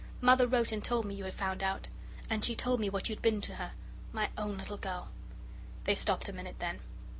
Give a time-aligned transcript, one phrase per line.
[0.19, 1.87] Mother wrote and told me you had found out.
[2.27, 3.73] And she told me what you'd been to her.
[4.11, 5.09] My own little girl!"
[5.83, 6.79] They stopped a minute then.